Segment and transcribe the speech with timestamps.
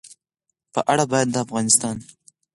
[0.73, 1.97] په اړه باید د افغانستان